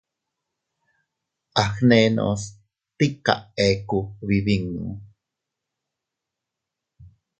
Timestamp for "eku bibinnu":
3.67-4.87